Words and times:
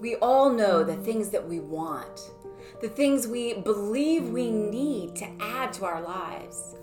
We 0.00 0.14
all 0.16 0.50
know 0.50 0.84
the 0.84 0.96
things 0.96 1.30
that 1.30 1.48
we 1.48 1.58
want, 1.58 2.30
the 2.80 2.88
things 2.88 3.26
we 3.26 3.54
believe 3.54 4.28
we 4.28 4.50
need 4.50 5.16
to 5.16 5.28
add 5.40 5.72
to 5.74 5.84
our 5.84 6.00
lives. 6.00 6.76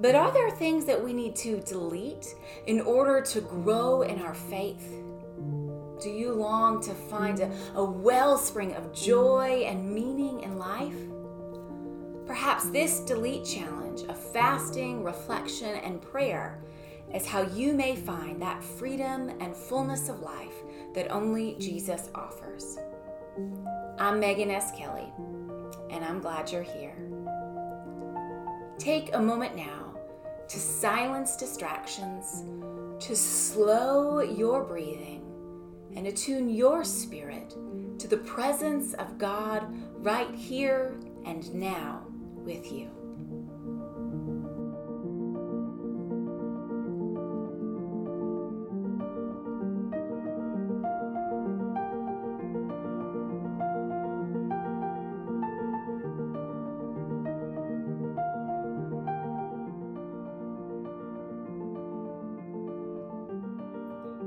But 0.00 0.14
are 0.14 0.32
there 0.32 0.50
things 0.50 0.84
that 0.86 1.02
we 1.02 1.12
need 1.12 1.36
to 1.36 1.60
delete 1.60 2.34
in 2.66 2.80
order 2.80 3.20
to 3.20 3.40
grow 3.40 4.02
in 4.02 4.20
our 4.20 4.34
faith? 4.34 4.92
Do 6.02 6.10
you 6.10 6.32
long 6.32 6.82
to 6.82 6.92
find 6.92 7.38
a, 7.40 7.52
a 7.76 7.84
wellspring 7.84 8.74
of 8.74 8.92
joy 8.92 9.64
and 9.68 9.94
meaning 9.94 10.40
in 10.40 10.58
life? 10.58 10.96
Perhaps 12.26 12.70
this 12.70 13.00
delete 13.00 13.44
challenge 13.44 14.02
of 14.08 14.18
fasting, 14.18 15.04
reflection, 15.04 15.76
and 15.76 16.00
prayer 16.00 16.58
is 17.12 17.26
how 17.26 17.42
you 17.42 17.74
may 17.74 17.94
find 17.94 18.40
that 18.40 18.64
freedom 18.64 19.28
and 19.40 19.54
fullness 19.54 20.08
of 20.08 20.20
life 20.20 20.54
that 20.94 21.10
only 21.10 21.54
Jesus 21.58 22.08
offers. 22.14 22.78
I'm 23.98 24.18
Megan 24.20 24.50
S. 24.50 24.72
Kelly, 24.76 25.12
and 25.90 26.02
I'm 26.02 26.20
glad 26.20 26.50
you're 26.50 26.62
here. 26.62 26.96
Take 28.78 29.14
a 29.14 29.20
moment 29.20 29.54
now 29.54 29.94
to 30.48 30.58
silence 30.58 31.36
distractions, 31.36 32.44
to 33.04 33.14
slow 33.14 34.20
your 34.20 34.64
breathing, 34.64 35.20
and 35.94 36.06
attune 36.06 36.48
your 36.48 36.84
spirit 36.84 37.54
to 37.98 38.08
the 38.08 38.16
presence 38.16 38.94
of 38.94 39.18
God 39.18 39.66
right 39.98 40.34
here 40.34 40.96
and 41.24 41.54
now 41.54 42.06
with 42.44 42.70
you. 42.70 42.90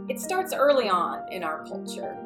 It 0.10 0.22
starts 0.22 0.54
early 0.54 0.90
on 0.90 1.32
in 1.32 1.44
our 1.44 1.64
culture. 1.66 2.18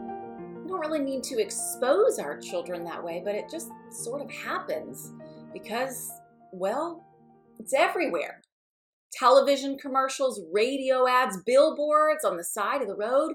We 0.63 0.69
don't 0.69 0.79
really 0.79 0.99
need 0.99 1.23
to 1.23 1.41
expose 1.41 2.19
our 2.19 2.39
children 2.39 2.85
that 2.85 3.03
way, 3.03 3.21
but 3.25 3.35
it 3.35 3.49
just 3.51 3.71
sort 3.89 4.21
of 4.21 4.31
happens 4.31 5.11
because, 5.53 6.11
well, 6.51 7.05
it's 7.59 7.73
everywhere. 7.73 8.41
Television 9.13 9.77
commercials, 9.77 10.41
radio 10.51 11.07
ads, 11.07 11.37
billboards 11.45 12.23
on 12.23 12.37
the 12.37 12.43
side 12.43 12.81
of 12.81 12.87
the 12.87 12.95
road. 12.95 13.33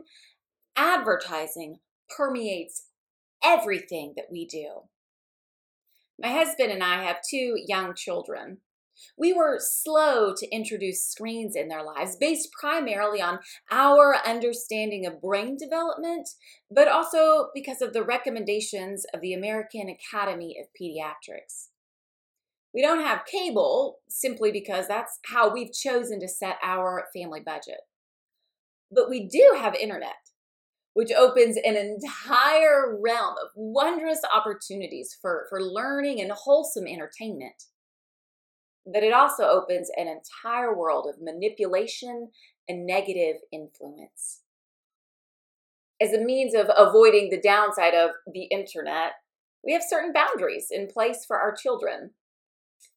Advertising 0.76 1.78
permeates 2.16 2.86
everything 3.44 4.14
that 4.16 4.26
we 4.30 4.46
do. 4.46 4.82
My 6.20 6.28
husband 6.28 6.72
and 6.72 6.82
I 6.82 7.04
have 7.04 7.16
two 7.28 7.56
young 7.66 7.94
children. 7.94 8.58
We 9.18 9.34
were 9.34 9.58
slow 9.60 10.34
to 10.34 10.48
introduce 10.48 11.04
screens 11.04 11.54
in 11.54 11.68
their 11.68 11.82
lives 11.82 12.16
based 12.16 12.48
primarily 12.58 13.20
on 13.20 13.40
our 13.70 14.16
understanding 14.26 15.04
of 15.04 15.20
brain 15.20 15.58
development, 15.58 16.28
but 16.70 16.88
also 16.88 17.48
because 17.54 17.82
of 17.82 17.92
the 17.92 18.02
recommendations 18.02 19.04
of 19.12 19.20
the 19.20 19.34
American 19.34 19.90
Academy 19.90 20.56
of 20.58 20.68
Pediatrics. 20.80 21.68
We 22.76 22.82
don't 22.82 23.00
have 23.00 23.24
cable 23.24 23.98
simply 24.08 24.52
because 24.52 24.86
that's 24.86 25.18
how 25.24 25.52
we've 25.52 25.72
chosen 25.72 26.20
to 26.20 26.28
set 26.28 26.58
our 26.62 27.06
family 27.12 27.40
budget. 27.44 27.80
But 28.92 29.10
we 29.10 29.26
do 29.26 29.56
have 29.58 29.74
internet, 29.74 30.14
which 30.94 31.10
opens 31.10 31.56
an 31.56 31.76
entire 31.76 32.96
realm 33.02 33.34
of 33.42 33.48
wondrous 33.56 34.20
opportunities 34.32 35.16
for, 35.20 35.46
for 35.50 35.60
learning 35.60 36.20
and 36.20 36.30
wholesome 36.30 36.86
entertainment 36.86 37.64
but 38.86 39.02
it 39.02 39.12
also 39.12 39.44
opens 39.44 39.90
an 39.96 40.06
entire 40.06 40.76
world 40.76 41.06
of 41.08 41.20
manipulation 41.20 42.30
and 42.68 42.86
negative 42.86 43.36
influence. 43.52 44.42
As 46.00 46.12
a 46.12 46.20
means 46.20 46.54
of 46.54 46.70
avoiding 46.76 47.30
the 47.30 47.40
downside 47.40 47.94
of 47.94 48.10
the 48.32 48.44
internet, 48.44 49.12
we 49.64 49.72
have 49.72 49.82
certain 49.82 50.12
boundaries 50.12 50.68
in 50.70 50.86
place 50.86 51.24
for 51.26 51.38
our 51.38 51.54
children. 51.54 52.10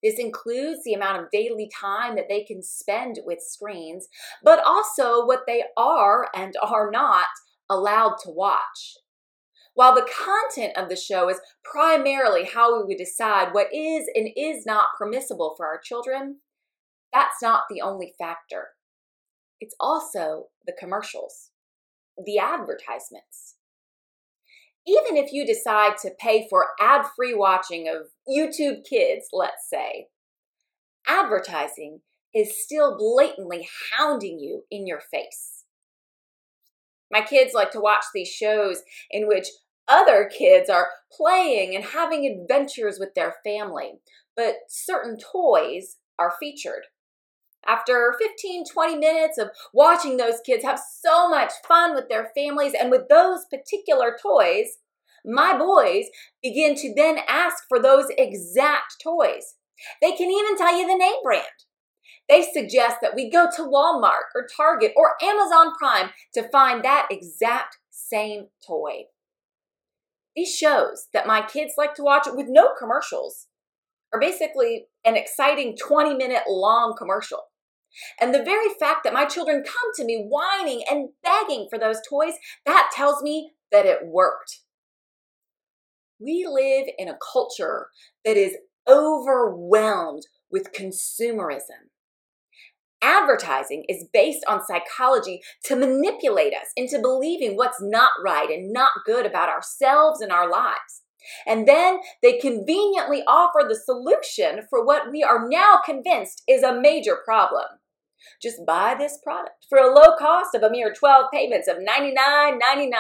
This 0.02 0.18
includes 0.18 0.84
the 0.84 0.94
amount 0.94 1.22
of 1.22 1.32
daily 1.32 1.70
time 1.74 2.16
that 2.16 2.30
they 2.30 2.44
can 2.44 2.64
spend 2.64 3.20
with 3.26 3.40
screens, 3.42 4.08
but 4.44 4.64
also 4.66 5.26
what 5.26 5.42
they 5.46 5.64
are 5.76 6.30
and 6.34 6.54
are 6.62 6.90
not 6.90 7.28
allowed 7.70 8.16
to 8.24 8.30
watch. 8.30 8.98
While 9.74 9.96
the 9.96 10.10
content 10.10 10.78
of 10.78 10.90
the 10.90 10.96
show 10.96 11.30
is 11.30 11.40
primarily 11.64 12.46
how 12.46 12.78
we 12.78 12.86
would 12.86 12.98
decide 12.98 13.54
what 13.54 13.74
is 13.74 14.10
and 14.16 14.30
is 14.36 14.66
not 14.66 14.88
permissible 14.98 15.54
for 15.56 15.68
our 15.68 15.80
children, 15.80 16.38
that's 17.14 17.42
not 17.42 17.64
the 17.70 17.82
only 17.82 18.14
factor. 18.18 18.70
It's 19.62 19.76
also 19.80 20.48
the 20.66 20.76
commercials, 20.78 21.52
the 22.24 22.40
advertisements. 22.40 23.56
Even 24.90 25.18
if 25.18 25.32
you 25.32 25.46
decide 25.46 25.98
to 26.02 26.10
pay 26.18 26.48
for 26.50 26.70
ad 26.80 27.06
free 27.16 27.36
watching 27.36 27.88
of 27.88 28.08
YouTube 28.28 28.84
Kids, 28.90 29.28
let's 29.32 29.70
say, 29.70 30.08
advertising 31.08 32.00
is 32.34 32.64
still 32.64 32.98
blatantly 32.98 33.68
hounding 33.94 34.40
you 34.40 34.64
in 34.72 34.88
your 34.88 35.00
face. 35.00 35.66
My 37.12 37.22
kids 37.22 37.54
like 37.54 37.70
to 37.72 37.80
watch 37.80 38.06
these 38.16 38.30
shows 38.30 38.82
in 39.12 39.28
which 39.28 39.48
other 39.88 40.28
kids 40.36 40.72
are 40.72 40.90
playing 41.12 41.76
and 41.76 41.84
having 41.84 42.26
adventures 42.26 42.98
with 43.00 43.14
their 43.14 43.36
family, 43.44 44.00
but 44.36 44.56
certain 44.70 45.18
toys 45.20 45.98
are 46.18 46.34
featured. 46.40 46.86
After 47.70 48.16
15, 48.20 48.66
20 48.66 48.96
minutes 48.98 49.38
of 49.38 49.52
watching 49.74 50.18
those 50.18 50.42
kids 50.44 50.64
have 50.64 50.80
so 50.80 51.30
much 51.30 51.52
fun 51.68 51.94
with 51.94 52.10
their 52.10 52.32
families 52.36 52.74
and 52.74 52.90
with 52.90 53.08
those 53.10 53.46
particular 53.46 54.18
toys, 54.20 54.80
my 55.24 55.56
boys 55.56 56.06
begin 56.42 56.74
to 56.76 56.94
then 56.96 57.20
ask 57.28 57.64
for 57.70 57.80
those 57.80 58.06
exact 58.18 58.96
toys. 59.04 59.54
They 60.02 60.14
can 60.14 60.32
even 60.32 60.58
tell 60.58 60.76
you 60.76 60.88
the 60.88 60.98
name 60.98 61.22
brand. 61.24 61.46
They 62.28 62.42
suggest 62.42 62.98
that 63.04 63.14
we 63.16 63.30
go 63.30 63.48
to 63.56 63.62
Walmart 63.62 64.30
or 64.34 64.48
Target 64.58 64.94
or 64.96 65.14
Amazon 65.22 65.74
Prime 65.78 66.10
to 66.34 66.50
find 66.50 66.84
that 66.84 67.08
exact 67.12 67.78
same 67.92 68.48
toy. 68.66 69.04
These 70.36 70.56
shows 70.56 71.08
that 71.14 71.28
my 71.28 71.44
kids 71.44 71.74
like 71.78 71.94
to 71.96 72.04
watch 72.04 72.28
with 72.34 72.48
no 72.50 72.70
commercials 72.80 73.46
are 74.12 74.20
basically 74.20 74.88
an 75.06 75.16
exciting 75.16 75.78
20 75.78 76.16
minute 76.16 76.44
long 76.48 76.96
commercial. 76.98 77.44
And 78.20 78.34
the 78.34 78.44
very 78.44 78.70
fact 78.80 79.04
that 79.04 79.14
my 79.14 79.26
children 79.26 79.64
come 79.64 79.92
to 79.96 80.06
me 80.06 80.26
whining 80.30 80.84
and 80.90 81.10
begging 81.24 81.68
for 81.70 81.80
those 81.80 81.98
toys, 82.08 82.34
that 82.66 82.92
tells 82.94 83.22
me 83.22 83.54
that 83.72 83.86
it 83.86 84.06
worked. 84.06 84.62
We 86.20 86.46
live 86.50 86.88
in 86.98 87.08
a 87.08 87.18
culture 87.32 87.88
that 88.26 88.38
is 88.38 88.58
overwhelmed 88.88 90.24
with 90.52 90.74
consumerism. 90.74 91.90
Advertising 93.02 93.86
is 93.88 94.10
based 94.12 94.44
on 94.48 94.66
psychology 94.66 95.42
to 95.64 95.76
manipulate 95.76 96.54
us 96.54 96.68
into 96.76 97.00
believing 97.00 97.56
what's 97.56 97.82
not 97.82 98.12
right 98.24 98.50
and 98.50 98.74
not 98.74 98.92
good 99.06 99.26
about 99.26 99.48
ourselves 99.48 100.20
and 100.20 100.32
our 100.32 100.50
lives. 100.50 101.04
And 101.46 101.68
then 101.68 102.00
they 102.22 102.38
conveniently 102.38 103.24
offer 103.28 103.68
the 103.68 103.76
solution 103.76 104.62
for 104.70 104.86
what 104.86 105.12
we 105.12 105.24
are 105.24 105.48
now 105.48 105.80
convinced 105.84 106.44
is 106.48 106.64
a 106.64 106.80
major 106.80 107.18
problem. 107.24 107.66
Just 108.42 108.66
buy 108.66 108.96
this 108.98 109.18
product 109.24 109.66
for 109.70 109.78
a 109.78 109.94
low 109.94 110.16
cost 110.18 110.56
of 110.56 110.64
a 110.64 110.70
mere 110.70 110.94
12 110.94 111.26
payments 111.32 111.68
of 111.68 111.78
$99.99. 111.78 112.92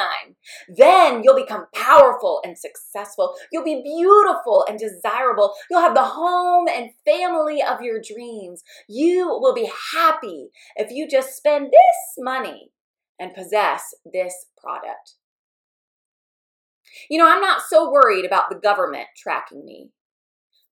Then 0.75 1.23
you'll 1.23 1.35
become 1.35 1.67
powerful 1.73 2.41
and 2.43 2.57
successful. 2.57 3.35
You'll 3.51 3.63
be 3.63 3.81
beautiful 3.83 4.65
and 4.67 4.79
desirable. 4.79 5.53
You'll 5.69 5.81
have 5.81 5.95
the 5.95 6.03
home 6.03 6.67
and 6.67 6.91
family 7.05 7.61
of 7.61 7.81
your 7.81 7.99
dreams. 8.01 8.63
You 8.87 9.27
will 9.27 9.53
be 9.53 9.69
happy 9.93 10.49
if 10.75 10.91
you 10.91 11.07
just 11.07 11.35
spend 11.35 11.67
this 11.67 12.17
money 12.17 12.71
and 13.19 13.33
possess 13.33 13.93
this 14.05 14.33
product. 14.57 15.15
You 17.09 17.17
know, 17.17 17.29
I'm 17.29 17.41
not 17.41 17.61
so 17.67 17.91
worried 17.91 18.25
about 18.25 18.49
the 18.49 18.59
government 18.59 19.07
tracking 19.17 19.65
me. 19.65 19.91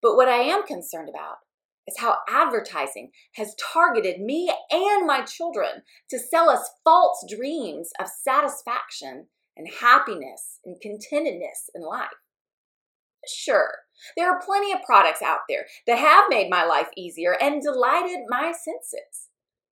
But 0.02 0.16
what 0.16 0.30
I 0.30 0.38
am 0.38 0.64
concerned 0.64 1.10
about 1.10 1.38
is 1.88 1.98
how 2.00 2.18
advertising 2.28 3.12
has 3.36 3.56
targeted 3.56 4.20
me 4.20 4.54
and 4.72 5.08
my 5.08 5.22
children 5.22 5.84
to 6.10 6.20
sell 6.20 6.50
us 6.50 6.70
false 6.84 7.26
dreams 7.30 7.90
of 8.00 8.08
satisfaction 8.08 9.28
and 9.56 9.68
happiness 9.80 10.60
and 10.66 10.80
contentedness 10.82 11.70
in 11.74 11.82
life. 11.82 12.10
Sure, 13.28 13.72
there 14.16 14.30
are 14.30 14.42
plenty 14.42 14.72
of 14.72 14.84
products 14.84 15.22
out 15.22 15.40
there 15.50 15.66
that 15.88 15.98
have 15.98 16.26
made 16.30 16.50
my 16.50 16.64
life 16.64 16.90
easier 16.96 17.36
and 17.42 17.62
delighted 17.62 18.20
my 18.30 18.52
senses. 18.52 19.30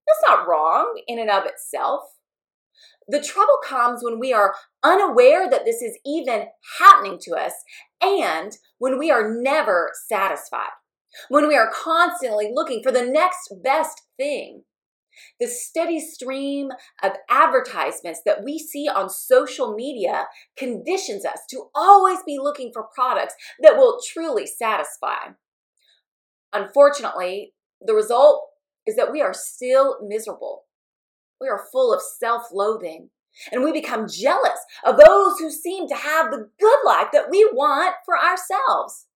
That's 0.07 0.23
not 0.27 0.47
wrong 0.47 1.01
in 1.07 1.19
and 1.19 1.29
of 1.29 1.45
itself. 1.45 2.14
The 3.07 3.21
trouble 3.21 3.57
comes 3.63 4.03
when 4.03 4.19
we 4.19 4.33
are 4.33 4.55
unaware 4.83 5.49
that 5.49 5.65
this 5.65 5.81
is 5.81 5.97
even 6.05 6.45
happening 6.79 7.19
to 7.21 7.35
us 7.35 7.53
and 8.01 8.51
when 8.79 8.97
we 8.97 9.11
are 9.11 9.31
never 9.31 9.91
satisfied, 10.07 10.73
when 11.29 11.47
we 11.47 11.55
are 11.55 11.71
constantly 11.71 12.51
looking 12.53 12.81
for 12.81 12.91
the 12.91 13.05
next 13.05 13.53
best 13.63 14.01
thing. 14.17 14.63
The 15.39 15.47
steady 15.47 15.99
stream 15.99 16.71
of 17.01 17.13
advertisements 17.29 18.21
that 18.25 18.43
we 18.43 18.59
see 18.59 18.89
on 18.89 19.09
social 19.09 19.73
media 19.73 20.27
conditions 20.57 21.25
us 21.25 21.39
to 21.51 21.69
always 21.73 22.19
be 22.25 22.37
looking 22.41 22.71
for 22.73 22.87
products 22.93 23.35
that 23.61 23.77
will 23.77 23.99
truly 24.05 24.45
satisfy. 24.45 25.33
Unfortunately, 26.51 27.53
the 27.79 27.93
result 27.93 28.45
is 28.85 28.95
that 28.95 29.11
we 29.11 29.21
are 29.21 29.33
still 29.33 29.97
miserable. 30.01 30.63
We 31.39 31.47
are 31.47 31.67
full 31.71 31.93
of 31.93 32.01
self 32.01 32.47
loathing. 32.51 33.09
And 33.51 33.63
we 33.63 33.73
become 33.73 34.07
jealous 34.07 34.59
of 34.85 34.97
those 34.97 35.39
who 35.39 35.51
seem 35.51 35.89
to 35.89 35.95
have 35.95 36.31
the 36.31 36.49
good 36.57 36.79
life 36.85 37.07
that 37.11 37.29
we 37.29 37.49
want 37.51 37.95
for 38.05 38.17
ourselves. 38.17 39.07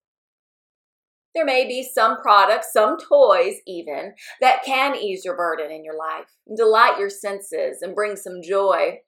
There 1.34 1.44
may 1.44 1.66
be 1.66 1.82
some 1.82 2.20
products, 2.20 2.72
some 2.72 2.98
toys 2.98 3.56
even, 3.66 4.14
that 4.40 4.64
can 4.64 4.96
ease 4.96 5.24
your 5.24 5.36
burden 5.36 5.70
in 5.70 5.84
your 5.84 5.96
life, 5.96 6.26
delight 6.54 6.98
your 6.98 7.08
senses, 7.08 7.82
and 7.82 7.94
bring 7.94 8.16
some 8.16 8.42
joy. 8.42 8.98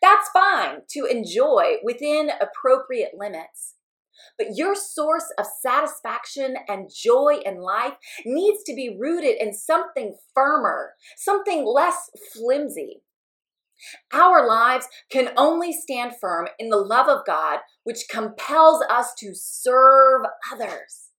That's 0.00 0.28
fine 0.28 0.82
to 0.90 1.06
enjoy 1.06 1.76
within 1.82 2.30
appropriate 2.40 3.12
limits. 3.16 3.74
But 4.38 4.56
your 4.56 4.74
source 4.74 5.32
of 5.38 5.46
satisfaction 5.60 6.56
and 6.68 6.90
joy 6.94 7.40
in 7.44 7.60
life 7.60 7.94
needs 8.24 8.62
to 8.64 8.74
be 8.74 8.96
rooted 8.98 9.36
in 9.40 9.52
something 9.52 10.16
firmer, 10.34 10.94
something 11.16 11.64
less 11.64 12.10
flimsy. 12.32 13.02
Our 14.12 14.46
lives 14.46 14.86
can 15.10 15.32
only 15.36 15.72
stand 15.72 16.12
firm 16.20 16.48
in 16.58 16.68
the 16.68 16.76
love 16.76 17.08
of 17.08 17.26
God, 17.26 17.60
which 17.82 18.08
compels 18.08 18.82
us 18.88 19.12
to 19.18 19.34
serve 19.34 20.22
others. 20.52 21.10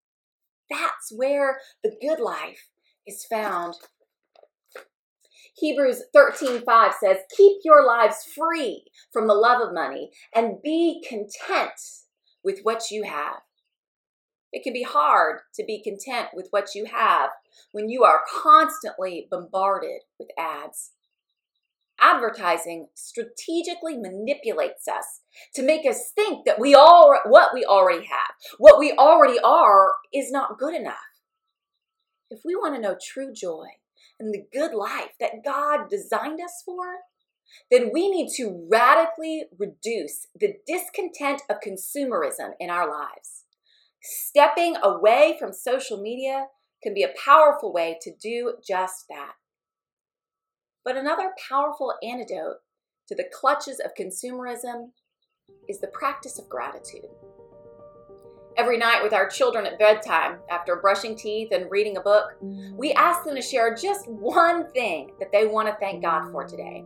That's 0.69 1.11
where 1.13 1.59
the 1.83 1.95
good 2.01 2.19
life 2.19 2.69
is 3.05 3.25
found. 3.25 3.75
Hebrews 5.55 6.03
13:5 6.13 6.95
says, 6.95 7.17
"Keep 7.35 7.61
your 7.63 7.85
lives 7.85 8.23
free 8.23 8.87
from 9.11 9.27
the 9.27 9.35
love 9.35 9.61
of 9.61 9.73
money 9.73 10.11
and 10.33 10.61
be 10.61 11.03
content 11.07 12.02
with 12.43 12.59
what 12.63 12.91
you 12.91 13.03
have. 13.03 13.41
It 14.51 14.63
can 14.63 14.73
be 14.73 14.83
hard 14.83 15.39
to 15.55 15.63
be 15.65 15.81
content 15.81 16.29
with 16.33 16.47
what 16.51 16.75
you 16.75 16.85
have 16.85 17.31
when 17.71 17.89
you 17.89 18.03
are 18.03 18.21
constantly 18.31 19.27
bombarded 19.29 20.01
with 20.19 20.29
ads. 20.37 20.91
Advertising 21.99 22.87
strategically 22.93 23.97
manipulates 23.97 24.87
us 24.87 25.21
to 25.55 25.63
make 25.63 25.87
us 25.87 26.11
think 26.13 26.45
that 26.45 26.59
we 26.59 26.75
all 26.75 27.17
what 27.25 27.53
we 27.53 27.65
already 27.65 28.05
have, 28.05 28.35
what 28.57 28.79
we 28.79 28.91
already 28.91 29.39
are 29.43 29.91
is 30.13 30.31
not 30.31 30.59
good 30.59 30.75
enough. 30.75 30.97
If 32.29 32.41
we 32.45 32.55
want 32.55 32.75
to 32.75 32.81
know 32.81 32.95
true 33.01 33.33
joy 33.33 33.67
and 34.19 34.33
the 34.33 34.45
good 34.51 34.73
life 34.73 35.11
that 35.19 35.43
God 35.45 35.89
designed 35.89 36.39
us 36.41 36.61
for, 36.65 36.97
then 37.71 37.91
we 37.93 38.09
need 38.09 38.29
to 38.35 38.67
radically 38.69 39.45
reduce 39.57 40.27
the 40.39 40.55
discontent 40.67 41.41
of 41.49 41.57
consumerism 41.65 42.51
in 42.59 42.69
our 42.69 42.89
lives. 42.89 43.45
Stepping 44.01 44.75
away 44.83 45.35
from 45.39 45.53
social 45.53 46.01
media 46.01 46.47
can 46.81 46.93
be 46.93 47.03
a 47.03 47.13
powerful 47.23 47.71
way 47.71 47.97
to 48.01 48.11
do 48.21 48.55
just 48.65 49.05
that. 49.09 49.33
But 50.83 50.97
another 50.97 51.31
powerful 51.49 51.93
antidote 52.03 52.57
to 53.07 53.15
the 53.15 53.29
clutches 53.33 53.79
of 53.79 53.95
consumerism 53.97 54.89
is 55.69 55.79
the 55.79 55.87
practice 55.87 56.39
of 56.39 56.49
gratitude. 56.49 57.07
Every 58.57 58.77
night 58.77 59.01
with 59.01 59.13
our 59.13 59.27
children 59.27 59.65
at 59.65 59.79
bedtime, 59.79 60.37
after 60.51 60.75
brushing 60.75 61.15
teeth 61.15 61.49
and 61.51 61.71
reading 61.71 61.97
a 61.97 62.01
book, 62.01 62.35
we 62.41 62.91
ask 62.93 63.23
them 63.23 63.35
to 63.35 63.41
share 63.41 63.73
just 63.73 64.07
one 64.07 64.71
thing 64.73 65.11
that 65.19 65.31
they 65.31 65.47
want 65.47 65.67
to 65.69 65.75
thank 65.79 66.03
God 66.03 66.31
for 66.31 66.45
today. 66.45 66.83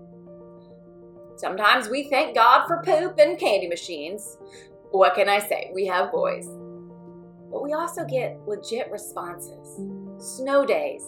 Sometimes 1.38 1.88
we 1.88 2.10
thank 2.10 2.36
God 2.36 2.66
for 2.66 2.82
poop 2.84 3.20
and 3.20 3.40
candy 3.40 3.68
machines. 3.68 4.38
What 4.90 5.14
can 5.14 5.30
I 5.30 5.40
say? 5.40 5.70
We 5.74 5.86
have 5.86 6.12
boys. 6.12 6.48
But 7.52 7.64
we 7.64 7.74
also 7.74 8.04
get 8.06 8.40
legit 8.48 8.92
responses 8.92 9.80
snow 10.18 10.66
days, 10.66 11.04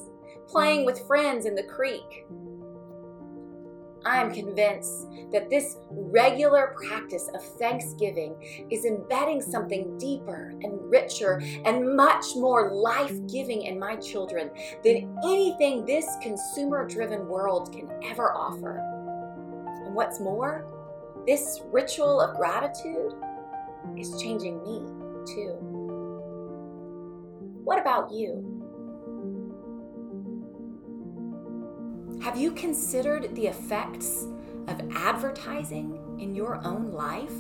playing 0.48 0.86
with 0.86 1.06
friends 1.08 1.48
in 1.48 1.56
the 1.56 1.64
creek. 1.64 2.26
I 4.06 4.22
am 4.22 4.32
convinced 4.32 5.08
that 5.32 5.50
this 5.50 5.78
regular 5.92 6.76
practice 6.88 7.30
of 7.34 7.44
thanksgiving 7.58 8.68
is 8.70 8.86
embedding 8.86 9.42
something 9.42 9.98
deeper 9.98 10.54
and 10.62 10.90
richer 10.90 11.42
and 11.66 11.96
much 11.96 12.26
more 12.36 12.72
life 12.72 13.14
giving 13.28 13.64
in 13.64 13.78
my 13.78 13.96
children 13.98 14.52
than 14.84 15.18
anything 15.26 15.86
this 15.86 16.08
consumer 16.22 16.88
driven 16.88 17.28
world 17.28 17.74
can 17.74 17.90
ever 18.10 18.34
offer. 18.34 18.89
And 19.90 19.96
what's 19.96 20.20
more, 20.20 20.68
this 21.26 21.62
ritual 21.72 22.22
of 22.22 22.38
gratitude 22.38 23.12
is 23.98 24.22
changing 24.22 24.62
me 24.62 24.82
too. 25.26 25.58
What 27.64 27.80
about 27.82 28.12
you? 28.12 28.46
Have 32.22 32.38
you 32.38 32.52
considered 32.52 33.36
the 33.36 33.48
effects 33.48 34.28
of 34.68 34.80
advertising 34.96 35.98
in 36.20 36.36
your 36.36 36.64
own 36.64 36.92
life? 36.92 37.34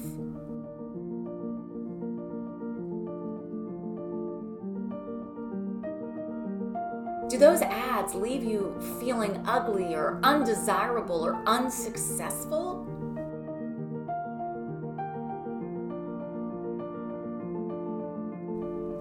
Do 7.30 7.38
those 7.38 7.62
ads 7.62 8.16
leave 8.16 8.44
you 8.44 8.76
feeling 9.00 9.44
ugly 9.46 9.94
or 9.94 10.20
undesirable 10.24 11.24
or 11.24 11.36
unsuccessful? 11.46 12.88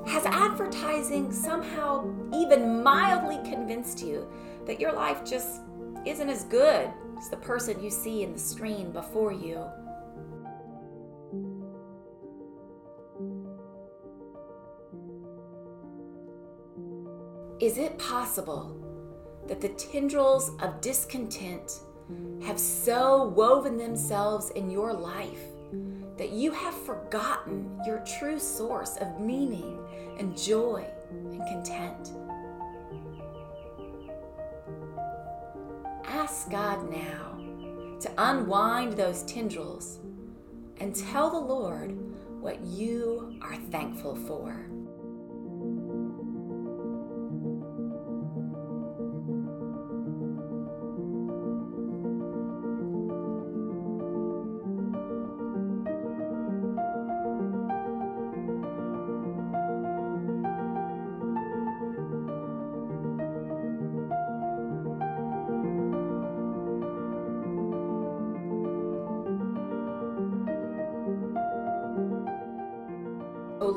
Has 0.06 0.26
advertising 0.26 1.32
somehow 1.32 2.06
even 2.34 2.82
mildly 2.82 3.38
convinced 3.50 4.02
you 4.02 4.28
that 4.66 4.78
your 4.78 4.92
life 4.92 5.25
just 5.25 5.62
isn't 6.04 6.28
as 6.28 6.44
good 6.44 6.90
as 7.18 7.30
the 7.30 7.37
person 7.38 7.82
you 7.82 7.88
see 7.88 8.25
in 8.25 8.35
the 8.35 8.38
screen 8.38 8.92
before 8.92 9.32
you? 9.32 9.64
Is 17.60 17.76
it 17.76 17.98
possible 17.98 18.72
that 19.48 19.60
the 19.60 19.70
tendrils 19.70 20.52
of 20.60 20.80
discontent 20.80 21.80
have 22.40 22.58
so 22.58 23.24
woven 23.24 23.76
themselves 23.76 24.50
in 24.50 24.70
your 24.70 24.92
life 24.92 25.42
that 26.16 26.30
you 26.30 26.52
have 26.52 26.74
forgotten 26.74 27.68
your 27.84 28.04
true 28.18 28.38
source 28.38 28.96
of 28.98 29.20
meaning 29.20 29.76
and 30.20 30.38
joy 30.38 30.86
and 31.10 31.40
content? 31.48 32.12
Ask 36.04 36.52
God 36.52 36.88
now 36.88 37.40
to 37.98 38.10
unwind 38.18 38.92
those 38.92 39.24
tendrils 39.24 39.98
and 40.76 40.94
tell 40.94 41.28
the 41.28 41.38
Lord 41.38 41.90
what 42.40 42.60
you 42.60 43.36
are 43.42 43.56
thankful 43.72 44.14
for. 44.14 44.68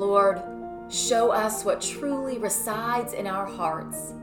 Lord, 0.01 0.41
show 0.89 1.29
us 1.29 1.63
what 1.63 1.79
truly 1.79 2.39
resides 2.39 3.13
in 3.13 3.27
our 3.27 3.45
hearts. 3.45 4.15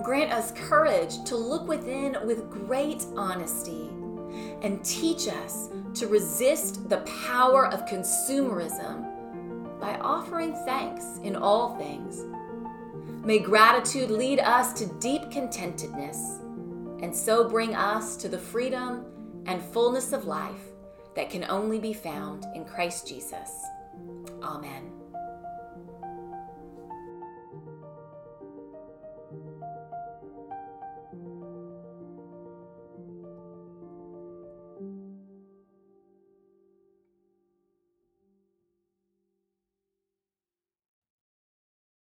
Grant 0.00 0.32
us 0.32 0.52
courage 0.52 1.24
to 1.24 1.34
look 1.34 1.66
within 1.66 2.16
with 2.24 2.48
great 2.48 3.04
honesty 3.16 3.90
and 4.62 4.84
teach 4.84 5.26
us 5.26 5.70
to 5.94 6.06
resist 6.06 6.88
the 6.88 6.98
power 7.26 7.66
of 7.66 7.84
consumerism 7.86 9.80
by 9.80 9.96
offering 9.96 10.54
thanks 10.64 11.18
in 11.24 11.34
all 11.34 11.76
things. 11.76 12.24
May 13.24 13.40
gratitude 13.40 14.12
lead 14.12 14.38
us 14.38 14.72
to 14.74 14.86
deep 15.00 15.32
contentedness 15.32 16.38
and 17.02 17.14
so 17.14 17.48
bring 17.48 17.74
us 17.74 18.16
to 18.18 18.28
the 18.28 18.38
freedom 18.38 19.04
and 19.46 19.60
fullness 19.60 20.12
of 20.12 20.26
life 20.26 20.62
that 21.16 21.28
can 21.28 21.42
only 21.50 21.80
be 21.80 21.92
found 21.92 22.46
in 22.54 22.64
Christ 22.64 23.08
Jesus. 23.08 23.50
Amen. 24.44 24.97